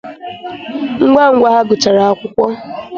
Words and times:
ngwangwa 1.07 1.47
ha 1.55 1.59
gụchara 1.69 2.01
akwụkwọ. 2.11 2.47